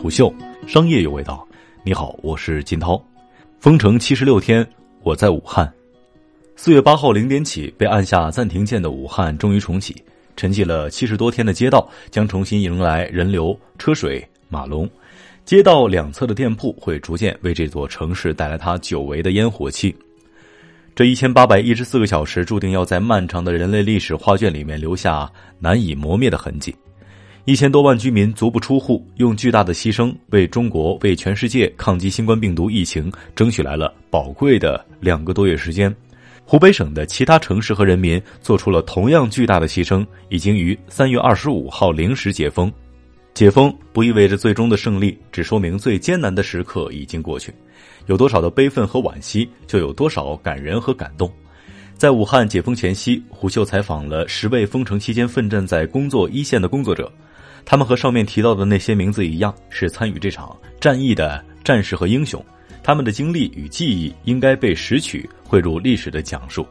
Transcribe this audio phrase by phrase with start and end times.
[0.00, 0.32] 虎嗅，
[0.64, 1.44] 商业有味道。
[1.82, 3.02] 你好，我是金涛。
[3.58, 4.64] 封城七十六天，
[5.02, 5.70] 我在武汉。
[6.54, 9.96] 四月八号零点起被按下暂停键的武汉终于重启，
[10.36, 14.88] 沉寂了七十多天的街道将重新迎来人流、车水马龙。
[15.44, 19.92] 街道两侧的店铺会逐渐为这座城市带来它久违的烟火气。
[20.94, 25.28] 这一千八百一十四个小时，注定要在漫长的人类历史画卷里面留下
[25.58, 26.72] 难以磨灭的痕迹。
[27.48, 35.90] 一千多万居民足不出户，用巨大的牺牲为中国、为全世界抗击新冠病毒疫情争取来了宝贵的两个多月时间。
[36.44, 42.70] 湖北省的其他城市和人民做出了同样巨大的牺牲，已经于三月二十五号零时解封。
[43.32, 47.50] 解封不意味着最终的胜利，只说明最艰难的时刻已经过去。
[48.08, 51.32] 有多少的悲愤和惋惜，就有多少感人和感动。
[51.98, 57.10] 在武汉解封前夕，胡秀采访了十位封城期间奋战在工作一线的工作者。
[57.64, 62.42] 他们和上面提到的那些名字一样，是参与这场战役的战士和英雄。
[62.84, 66.64] 他们的经历与记忆应该被拾取，汇入历史的讲述。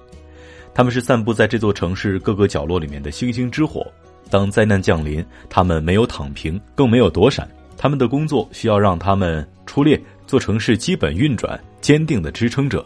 [0.74, 3.86] 他们是散布在这座城市各个角落里面的星星之火。
[4.30, 7.46] 当灾难降临，他们没有躺平，更没有躲闪。
[7.76, 12.86] 他们的工作需要让他们出列，做城市基本运转坚定的支撑者。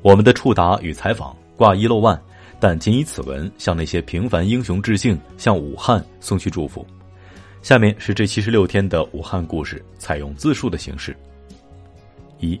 [0.00, 2.20] 我们的触达与采访挂一漏万，
[2.58, 6.84] 但仅以此文向那些平凡英雄致敬，向武汉送去祝福。
[7.62, 11.16] 下面是这七十六天的武汉故事，采用自述的形式。
[12.40, 12.60] 一，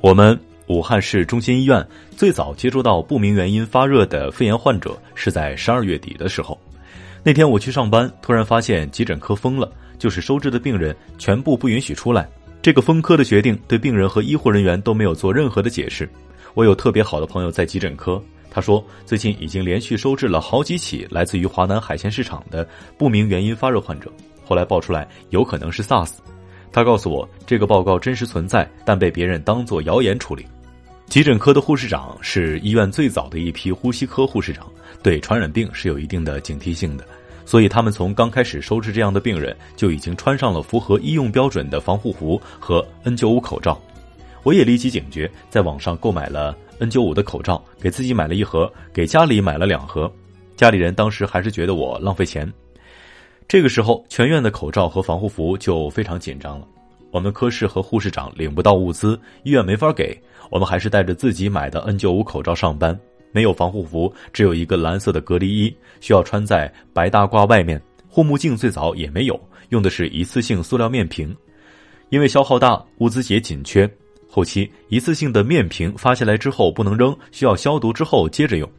[0.00, 6.58] 我们武汉市中心医院最早接触到不明原因发热的肺炎患者是在十二月底的时候。
[7.22, 12.28] 那天我去上班，突然发现急诊科封了，就是收治的病人全部不允许出来。
[12.60, 16.10] 这个封科的决定对病人和医护人员都没有做任何的解释。
[16.54, 18.22] 我有特别好的朋友在急诊科。
[18.50, 24.10] 他说，最近已经连续收治了好几起来自于华南海鲜市场的不明原因发热患者，
[24.44, 26.14] 后来爆出来有可能是 SARS。
[26.72, 30.44] 他告诉我，这个报告真实存在，但被别人当作谣言处理。
[31.06, 34.68] 急诊科的护士长是医院最早的一批呼吸科护士长，
[35.02, 37.04] 对传染病是有一定的警惕性的，
[37.44, 43.80] 所以他们从刚开始收治这样的病人，就已经穿上了符合医用标准的防护服和 N95 口罩。
[44.42, 46.56] 我也立即警觉，在网上购买了。
[46.80, 50.10] N95 的口罩，给自己买了一盒，给家里买了两盒。
[50.56, 52.50] 家里人当时还是觉得我浪费钱。
[53.46, 56.66] 这个时候，全院的口罩和防护服就非常紧张了。
[57.10, 60.18] 我们科室和护士长领不到物资，医院没法给，
[60.48, 62.98] 我们还是带着自己买的 N95 口罩上班。
[63.32, 67.80] 没有防护服，只有一个蓝色的隔离衣，需要穿在白大褂外面。
[68.08, 71.36] 护目镜最早也没有，用的是一次性塑料面屏，
[72.08, 73.88] 因为消耗大，物资也紧缺。
[74.30, 78.70] 后期一次性的面屏发下来之后不能扔，需要消毒之后接着用。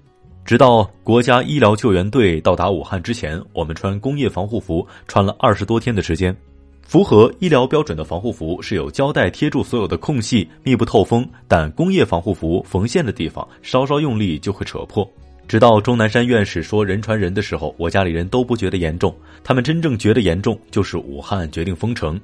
[0.45, 6.35] 直到国家医疗救援队到达武汉之前，我们穿工业防护服穿了二十多天的时间。
[6.81, 11.27] 符合医疗标准的防护服是有胶带贴住所有的空隙，密不透风。
[11.47, 15.09] 但工业防护服缝线的地方稍稍用力就会扯破。
[15.47, 19.13] 直到钟南山院士说人传人的时候，我家里人都不觉得严重。
[19.43, 22.19] 他们真正觉得严重，就是武汉决定封城。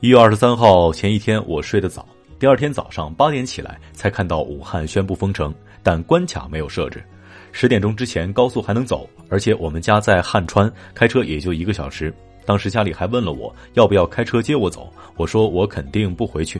[0.00, 2.06] 一月二十三号前一天，我睡得早。
[2.40, 7.04] 第二天早上八点起来，才看到武汉宣布封城，但关卡没有设置。
[7.52, 12.10] 十点钟之前高速还能走，而且我们家在汉川，开车也就一个小时。
[12.46, 16.58] 当时家里还问了我要不要开车接我走，我说我肯定不回去。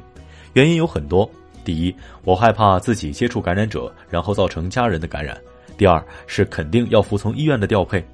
[0.52, 1.28] 原因有很多：
[1.64, 5.34] 第一，我害怕自己接触感染者，然后造成家人的感染；
[5.78, 8.04] 第二是肯定要服从医院的调配。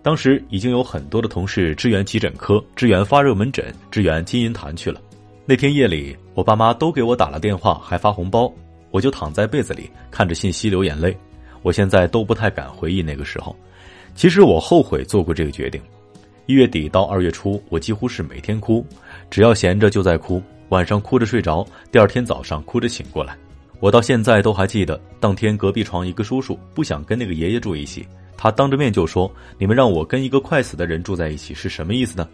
[0.00, 4.98] 当时已经有很多的同事支援急诊科、支援发热门诊、支援金银潭去了。
[5.44, 8.52] 那天夜里，我爸妈都给我打了电话，还发红包，
[8.90, 11.16] 我就躺在被子里看着信息流眼泪。
[11.62, 13.56] 我现在都不太敢回忆那个时候。
[14.14, 15.80] 其实我后悔做过这个决定。
[16.44, 18.84] 一月底到二月初，我几乎是每天哭，
[19.30, 23.34] 只要闲着就在哭，晚上哭着睡着，第二天早上哭着醒过来。
[23.80, 32.28] 我到现在都还记得，当天隔壁床一个叔叔不想跟那个爷爷住一起，他当着面就说：“你们让我跟一个快死的人住在一起是什么意思呢？”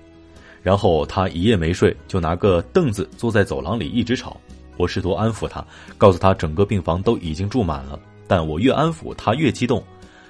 [0.62, 4.40] 然后他一夜没睡，就拿个凳子坐在走廊里一直吵。
[4.76, 5.64] 我试图安抚他，
[5.98, 7.98] 告诉他整个病房都已经住满了。
[8.26, 9.82] 但我越安抚他越激动。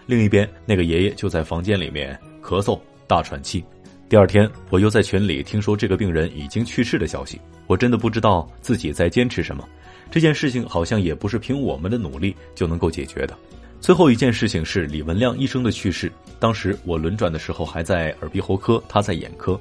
[0.07, 3.65] 另一边，那个爷爷就在房间里面咳嗽、大喘气。
[4.09, 7.41] 第二天，我又在群里听说这个病人已经去世的消息。
[7.67, 9.67] 我真的不知道自己在坚持什么。
[10.11, 13.35] 这件事情好像也不是凭我们的努力就能够解决的。
[13.81, 16.13] 最后一件事情是李文亮医生的去世。
[16.39, 19.59] 当时我轮转的时候还在耳鼻喉科，他在眼科。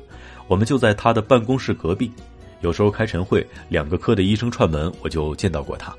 [0.52, 2.12] 我们就在他的办公室隔壁，
[2.60, 5.96] 有时候开晨会，两个科的医生串门，我就见到过他。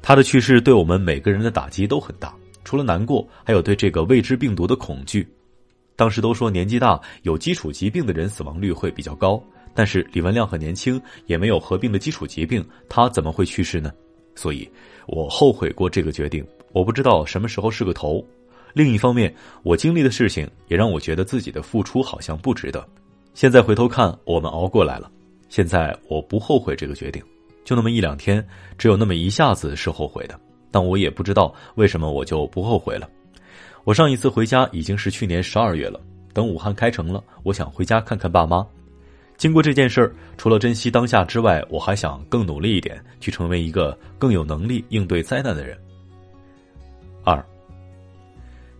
[0.00, 2.32] 他的去世对我们每个人的打击都很大，
[2.62, 5.28] 除了难过，还有对这个未知病毒的恐惧。
[5.96, 9.42] 当时都说年纪大、有基础疾病的人死亡率会比较高，
[9.74, 13.90] 但是李文亮很年轻，也没有合并的基础疾病，他怎么会去世呢？
[14.36, 14.70] 所以，
[15.08, 16.46] 我后悔过这个决定。
[16.70, 18.24] 我不知道什么时候是个头。
[18.72, 19.34] 另一方面，
[19.64, 22.88] 我经历的事情也让我觉得自己的付出好像不值得。
[23.34, 25.10] 现在回头看，我们熬过来了。
[25.48, 27.20] 现在我不后悔这个决定，
[27.64, 28.44] 就那么一两天，
[28.78, 30.38] 只有那么一下子是后悔的。
[30.70, 33.08] 但我也不知道为什么我就不后悔了。
[33.82, 36.00] 我上一次回家已经是去年十二月了。
[36.32, 38.64] 等武汉开城了，我想回家看看爸妈。
[39.36, 45.76] 经过这件事儿，除了珍惜当下之外，我还想更努力一点，去成为一个更有能力应对灾难的人。
[47.24, 47.44] 二，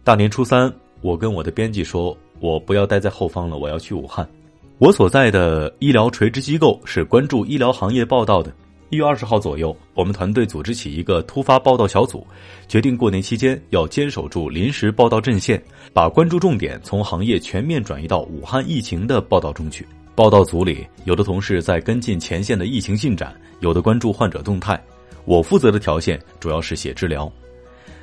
[0.04, 4.28] 大年初三，我跟我的编辑说，我不要待在后方了，我要去武汉。
[4.78, 8.52] 我所在的医疗垂直机构是关注医疗行业报道的。
[8.90, 12.26] 一月二十号左右，我们团队组织起一个突发报道小组，
[12.66, 15.62] 决定过年期间要坚守住临时报道阵线，
[15.92, 19.86] 把关注重点从行业全面转移到武汉疫情的报道中去。
[20.16, 24.80] 报道组里，有的同事在跟进前线的疫情进展，有的关注患者动态。
[25.24, 27.30] 我负责的条线主要是写治疗。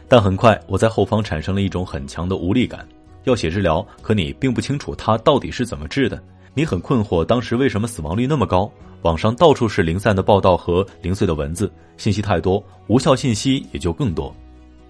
[0.07, 2.87] 但很快，我在后方产生了一种很强的无力感。
[3.25, 6.21] 要写治疗，可你并不清楚它到底是怎么治的，
[6.53, 8.71] 你很困惑当时为什么死亡率那么高。
[9.03, 14.31] 网上到处是零散的报道和零碎的文字，信息太多，无效信息也就更多。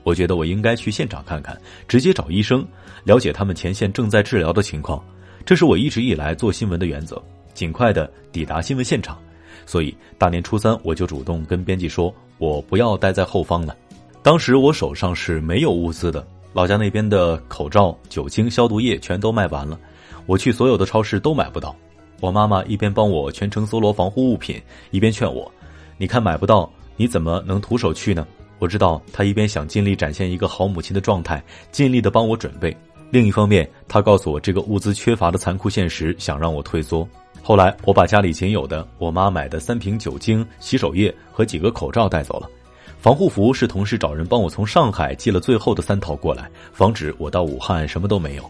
[0.04, 1.56] 我觉得我应该去现场看看，
[1.88, 2.68] 直接找医生，
[3.06, 5.02] 了解他们前线正在治疗的情况。
[5.46, 7.22] 这是我一直以来做新闻的原则，
[7.54, 9.18] 尽快的抵达新闻现场。
[9.66, 13.74] 所以大年初三，我就主动跟编辑说，我不要待在后方了。
[14.22, 19.80] 当时我手上是没有物资的，老家那边的口罩、酒精、消毒液全都卖完了，
[20.26, 21.76] 我去所有的超市都买不到。
[22.20, 24.62] 我妈妈一边帮我全程搜罗防护物品，
[24.92, 25.52] 一边劝我
[25.98, 28.28] ：“你看买不到，你怎么能徒手去呢？”
[28.60, 32.78] 我知道她一边想尽力展现一个好母亲的状态，尽力的帮我准备，
[33.10, 37.08] 另一方面她告诉我这个物资缺乏的残酷现实，想让我退缩。
[37.42, 42.48] 后来我把家里仅有的我妈买的三瓶酒精、洗手液和几个口罩带走了。
[43.00, 48.44] 防护服是同事找人帮我从上海寄了最后的三套过来，防止我到武汉什么都没有。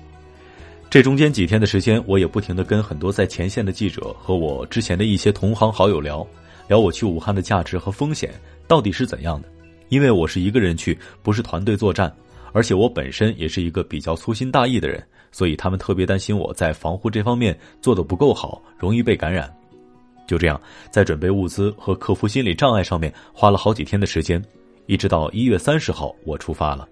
[0.91, 6.27] 这中间几天的时间，我也不停的跟很多在前线的记者和我之前的一些同行好友聊，
[6.67, 8.29] 聊我去武汉的价值和风险
[8.67, 9.47] 到底是怎样的。
[9.87, 12.13] 因为我是一个人去，不是团队作战，
[12.51, 15.01] 而且我本身也是一个比较粗心大意的人，
[15.31, 19.49] 所以他们特别担心我在防护这方面做的不够好，容易被感染。
[20.27, 20.59] 就这样，
[20.91, 24.43] 在准备物资和克服心理障碍上面花了好几天的时间，
[24.87, 26.85] 一直到一月三十号，我出发了。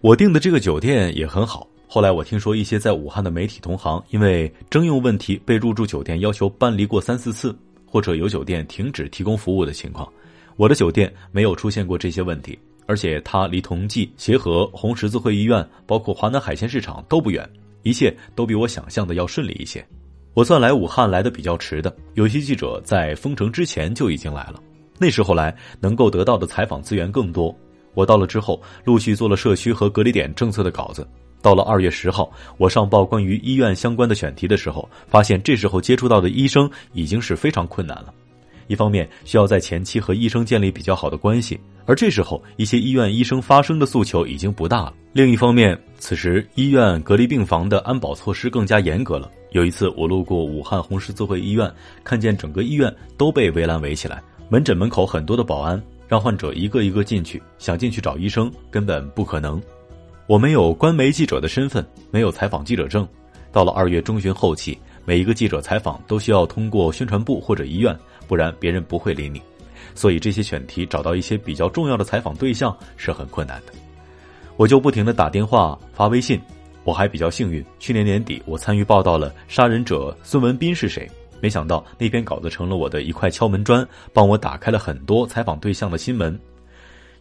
[0.00, 1.68] 我订的这个酒店也很好。
[1.94, 7.54] 后来我听说一些在武汉的媒体同行因为征用问题被入住酒店要求搬离过三四次，
[7.84, 10.10] 或者有酒店停止提供服务的情况。
[10.56, 17.46] 我的酒店没有出现过这些问题，而且它离同济、协和、红十字会医院，包括华南海鲜市场都不远，
[17.82, 19.86] 一切都比我想象的要顺利一些。
[20.32, 24.58] 我算来武汉来的比较迟的，有些记者在封城之前就已经来了，
[24.98, 27.54] 那时候来能够得到的采访资源更多。
[27.92, 31.06] 我到了之后，陆续做了社区和隔离点政策的稿子。
[31.42, 38.14] 到了二月十号，我上报关于医院相关的选题的时候，发现这时候接触到的医生已经是非常困难了。
[38.68, 44.94] 一方面需要在前期和医生建立比较好的关系，而这时候一些医院医生发生的诉求已经不大了。
[45.12, 49.28] 另一方面，此时医院隔离病房的安保措施更加严格了。
[49.50, 51.70] 有一次我路过武汉红十字会医院，
[52.04, 59.60] 看见整个医院都被围栏围起来，门诊门口很多的保安，让患者一个一个进去，想进去找医生根本不可能。
[60.32, 63.06] 我没有官媒记者的身份，没有采访记者证。
[63.52, 67.94] 到了二月中旬后期，每一个记者采访都需要通过宣传部或者医院，
[68.26, 69.42] 不然别人不会理你。
[69.94, 73.74] 所以这些选题找到一些比较重要的采访对象是很困难的。
[74.56, 76.40] 我就不停的打电话发微信。
[76.82, 81.06] 我还比较幸运，去年年底我参与报道了杀人者孙文斌是谁。
[81.42, 86.40] 没想到那篇稿子成了我的一块敲门砖，帮我打开了很多采访对象的新闻。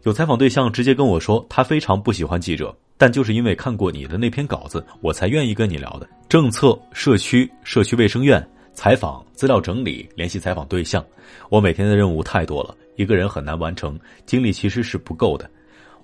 [0.04, 2.76] 有采访对象直接跟我说，他非常不喜欢记者。
[2.98, 6.08] 但就是因为看过你的那篇稿子，我才愿意跟你聊的。
[6.30, 11.04] 政策、社区、社区卫生院、采访、资料整理、联系采访对象，
[11.50, 15.50] 我每天的任务太多了，一个人很难完成，精力其实是不够的。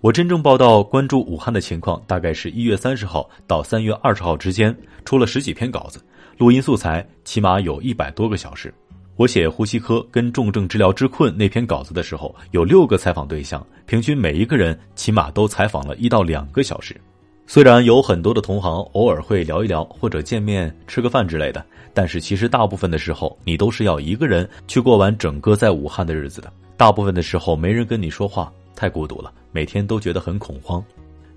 [0.02, 4.76] 我真正报道关注武汉的情况，大概是一月三十号到三月二十号之间，
[5.06, 6.04] 出了十几篇稿子，
[6.38, 8.74] 录音素材起码有一百多个小时。
[9.18, 16.96] 我写呼吸科跟重症治疗之困那篇稿子的时候，有六个采访对象，平均每一个人起码都采访了一到两个小时。
[17.48, 26.54] 虽然有很多的同行偶尔会聊一聊或者见面吃个饭之类的，但是其实大部分的时候，你都是要一个人去过完整个在武汉的日子的。
[26.76, 30.84] 大部分的时候没人跟你说话，太孤独了，每天都觉得很恐慌。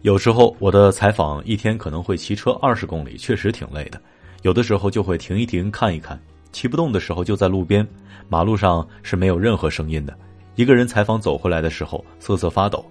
[0.02, 3.98] 有时候我的采访一天可能会骑车二十公里，确实挺累的。
[4.42, 6.20] 有的时候就会停一停看一看。
[6.52, 7.86] 骑不动的时候就在路边，
[8.28, 10.16] 马路上是没有任何声音的。
[10.56, 12.84] 一个人采访走回来的时候瑟瑟发抖。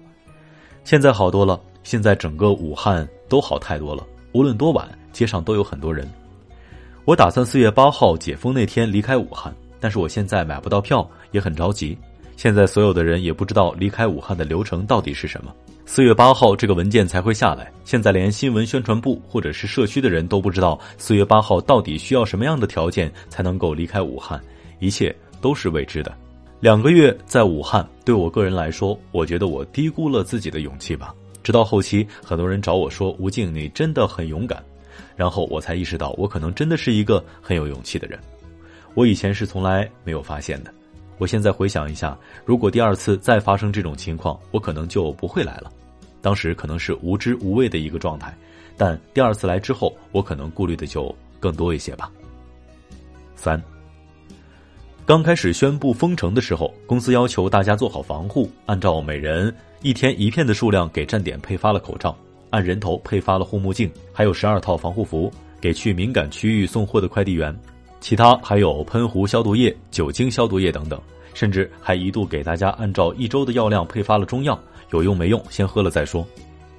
[0.82, 4.06] 现在好多了，现在整个武汉都好太多了。
[4.32, 6.10] 无论多晚，街上都有很多人。
[7.04, 11.96] 我打算四月八号解封那天离开武汉，但是我现在买不到票，也很着急。
[12.36, 15.54] 现在所有的人也不知道离开武汉的流程到底是什么。
[15.92, 24.40] 四月八号这个文件才会下来，现在连新闻宣传部或者是社区的人都不知道四月八号到底需要什么样的条件才能够离开武汉，
[24.78, 26.16] 一切都是未知的。
[26.60, 31.12] 两个月在武汉，对我个人来说，我觉得我低估了自己的勇气吧。
[31.42, 34.62] 直到后期，很多人找我说：“吴静，你真的很勇敢。”
[35.16, 38.16] 然后我才意识到，我可能真的是一个很有勇气的人。
[38.94, 40.72] 我以前是从来没有发现的。
[41.18, 45.68] 我现在回想一下，如果第二次再发生这种情况，我可能就不会来了。
[46.22, 48.36] 当时可能是无知无畏的一个状态，
[48.76, 52.10] 但第二次来之后，我可能顾虑的就更多一些吧。
[53.34, 53.62] 三，
[55.06, 62.16] 刚开始宣布封城的时候，公司要求大家做好防护，按照每人一天一片的数量给站点配发了口罩。
[62.50, 67.56] 按人头配发了护目镜，还有十二套防护服给去敏感区域送货的快递员，
[68.00, 71.00] 其他还有喷壶消毒液、酒精消毒液等等，
[71.32, 74.60] 甚至还一度给大家按照一周的药量配发了中药，
[74.92, 76.26] 有用没用先喝了再说。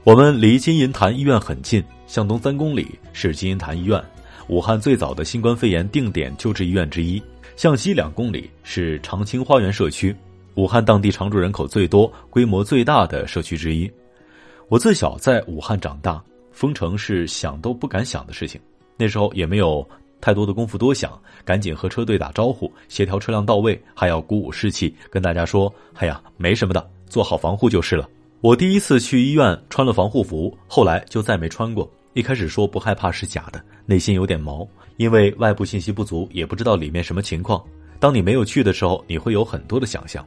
[0.03, 4.03] 我们离金银潭医院很近，向东三公里是金银潭医院，
[4.47, 7.21] 武汉最早的新冠肺炎定点救治医院之一；
[7.55, 10.15] 向西两公里是长青花园社区，
[10.55, 13.89] 武汉当地常住人口最多、规模最大的社区之一。
[14.69, 18.59] 我自小在武汉长大，封城是想都不敢想的事情。
[18.97, 19.87] 那时候也没有
[20.21, 28.07] 太多的功夫多想，赶紧和车队打招呼，协调车辆到位，还要鼓舞士气，跟大家说：“哎呀，没什么的，做好防护就是了。”
[28.39, 31.91] 我第一次去医院穿了防护服，后来就再没穿过。
[32.13, 37.63] 一开始说不害怕是假的，内心有点毛，因为外部信息不足，也不知道里面什么情况。
[37.99, 40.25] 当你没有去的时候，你会有很多的想象。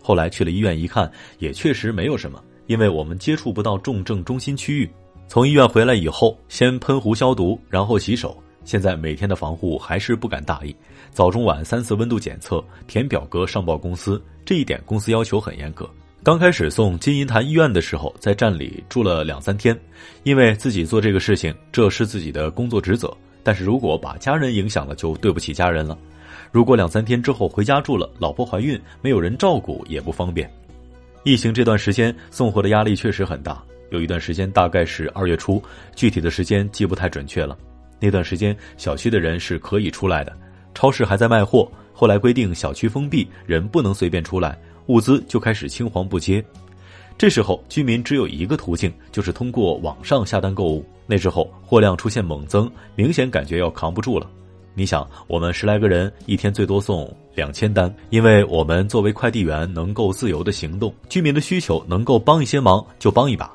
[0.00, 2.42] 后来去了医院一看，也确实没有什么。
[2.66, 4.90] 因为我们接触不到重症中心区域，
[5.28, 8.36] 从医院回来以后，先喷壶消毒，然后洗手。
[8.66, 10.74] 现在每天的防护还是不敢大意，
[11.12, 14.20] 早中晚三次温度检测，填表格上报公司。
[14.44, 15.88] 这一点公司要求很严格。
[16.24, 19.78] 刚开始送金银潭医院的时候，在站里住了两三天，
[20.24, 23.16] 因为自己做这个事情，这是自己的工作职责。
[23.44, 25.96] 但是如果把家人影响了，就对不起家人了。
[26.50, 30.52] 如果两三天之后回家住了，老婆怀孕，没有人照顾也不方便。
[31.22, 35.62] 疫情这段时间送货的压力确实很大，有一段时间大概是二月初，
[35.94, 37.56] 具体的时间记不太准确了。
[37.98, 40.32] 那段时间小区的人是可以出来的，
[40.74, 41.70] 超市还在卖货。
[41.92, 46.44] 后来规定小区封闭，人不能随便出来，物资就开始青黄不接。
[47.16, 50.84] 这时候居民只有一个途径，就是通过网上下单购物。
[51.06, 54.28] 那时候货量出现猛增，明显感觉要扛不住了。
[54.74, 63.50] 你想，我们十来个人一天最多送两千单，因为我们作为快递员能够自由的行动，居民的需求能够帮一些忙就帮一把。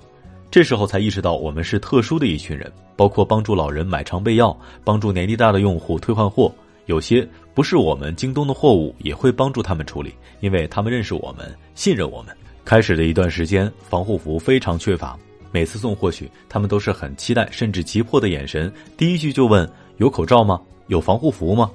[0.52, 6.54] 这时候才意识到我们是特殊的一群人，包括帮助老人买常备药，帮助年纪大的用户退换货，
[6.88, 12.36] 有些不是我们京东的货物也会帮助他们处理，因为他们认识我们，信任我们。
[12.66, 15.18] 开始的一段时间，防护服非常缺乏，
[15.54, 19.68] 每次送货去，他们都是很期待甚至急迫的眼神，第一句就问
[20.00, 20.62] 有口罩吗？
[20.88, 21.72] 有防护服吗？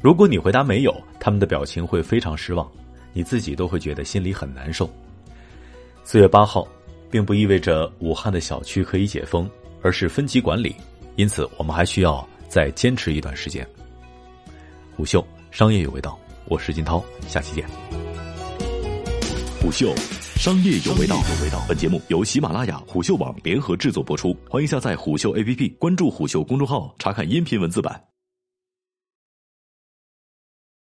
[0.00, 2.68] 如果你回答没有，他们的表情会非常失望，
[3.12, 4.90] 你自己都会觉得心里很难受。
[6.02, 6.66] 四月八号，
[7.10, 9.48] 并不意味着武汉的小区可以解封，
[9.82, 10.74] 而是分级管理，
[11.16, 13.66] 因此我们还需要再坚持一段时间。
[14.96, 17.64] 虎嗅，商业有味道，我是金涛，下期见。
[19.60, 19.94] 虎嗅，
[20.36, 21.16] 商业有味道。
[21.16, 28.07] 有味道本节目由喜马拉雅、虎嗅网联合制作播出，欢迎下载虎嗅 APP，关注虎嗅公众号，查看音频文字版。